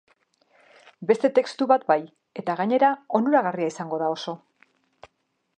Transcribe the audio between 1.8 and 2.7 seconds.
bai, eta